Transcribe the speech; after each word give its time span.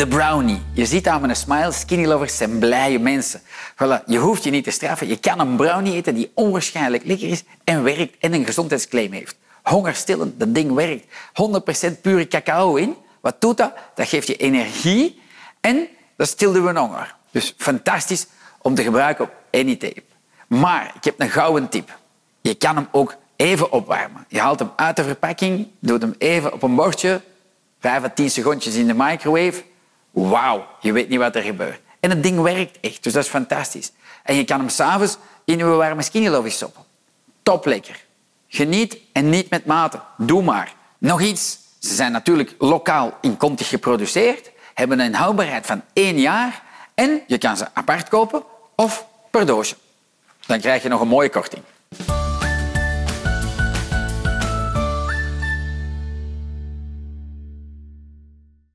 De 0.00 0.06
brownie. 0.06 0.62
Je 0.72 0.86
ziet 0.86 1.08
aan 1.08 1.20
mijn 1.20 1.36
smile, 1.36 1.72
skinny 1.72 2.06
lovers 2.06 2.36
zijn 2.36 2.58
blije 2.58 2.98
mensen. 2.98 3.40
Voilà, 3.74 4.04
je 4.06 4.18
hoeft 4.18 4.44
je 4.44 4.50
niet 4.50 4.64
te 4.64 4.70
straffen. 4.70 5.08
Je 5.08 5.16
kan 5.16 5.40
een 5.40 5.56
brownie 5.56 5.94
eten 5.94 6.14
die 6.14 6.30
onwaarschijnlijk 6.34 7.04
lekker 7.04 7.28
is 7.28 7.42
en 7.64 7.82
werkt 7.82 8.16
en 8.20 8.32
een 8.32 8.44
gezondheidsclaim 8.44 9.12
heeft. 9.12 9.36
Hongerstillend, 9.62 10.40
dat 10.40 10.54
ding 10.54 10.72
werkt. 10.72 11.04
100% 11.88 12.00
pure 12.00 12.28
cacao 12.28 12.74
in. 12.74 12.96
Wat 13.20 13.40
doet 13.40 13.56
dat? 13.56 13.72
Dat 13.94 14.08
geeft 14.08 14.26
je 14.26 14.36
energie 14.36 15.20
en 15.60 15.88
dat 16.16 16.28
stilde 16.28 16.60
we 16.60 16.78
honger. 16.78 17.14
Dus 17.30 17.54
fantastisch 17.56 18.26
om 18.58 18.74
te 18.74 18.82
gebruiken 18.82 19.24
op 19.24 19.32
any 19.50 19.76
tape. 19.76 20.02
Maar 20.46 20.92
ik 20.94 21.04
heb 21.04 21.20
een 21.20 21.30
gouden 21.30 21.68
tip. 21.68 21.98
Je 22.40 22.54
kan 22.54 22.76
hem 22.76 22.88
ook 22.90 23.16
even 23.36 23.72
opwarmen. 23.72 24.24
Je 24.28 24.40
haalt 24.40 24.58
hem 24.58 24.70
uit 24.76 24.96
de 24.96 25.04
verpakking, 25.04 25.68
doet 25.78 26.02
hem 26.02 26.14
even 26.18 26.52
op 26.52 26.62
een 26.62 26.74
bordje, 26.74 27.20
5 27.80 28.04
à 28.04 28.08
10 28.14 28.30
secondjes 28.30 28.74
in 28.74 28.86
de 28.86 28.94
microwave. 28.94 29.68
Wauw, 30.10 30.66
je 30.80 30.92
weet 30.92 31.08
niet 31.08 31.18
wat 31.18 31.36
er 31.36 31.42
gebeurt. 31.42 31.80
En 32.00 32.10
het 32.10 32.22
ding 32.22 32.40
werkt 32.40 32.78
echt, 32.80 33.02
dus 33.02 33.12
dat 33.12 33.24
is 33.24 33.30
fantastisch. 33.30 33.92
En 34.22 34.34
je 34.34 34.44
kan 34.44 34.58
hem 34.58 34.68
s'avonds 34.68 35.16
in 35.44 35.58
je 35.58 35.64
warme 35.64 36.02
skinny 36.02 36.50
stoppen. 36.50 36.82
Top 37.42 37.66
lekker. 37.66 38.04
Geniet 38.48 38.98
en 39.12 39.28
niet 39.28 39.50
met 39.50 39.66
mate. 39.66 40.00
Doe 40.16 40.42
maar. 40.42 40.74
Nog 40.98 41.20
iets. 41.20 41.58
Ze 41.78 41.94
zijn 41.94 42.12
natuurlijk 42.12 42.54
lokaal 42.58 43.18
in 43.20 43.36
Contig 43.36 43.68
geproduceerd, 43.68 44.50
hebben 44.74 45.00
een 45.00 45.14
houdbaarheid 45.14 45.66
van 45.66 45.82
één 45.92 46.20
jaar 46.20 46.62
en 46.94 47.22
je 47.26 47.38
kan 47.38 47.56
ze 47.56 47.66
apart 47.72 48.08
kopen 48.08 48.42
of 48.76 49.06
per 49.30 49.46
doosje. 49.46 49.76
Dan 50.46 50.60
krijg 50.60 50.82
je 50.82 50.88
nog 50.88 51.00
een 51.00 51.08
mooie 51.08 51.30
korting. 51.30 51.62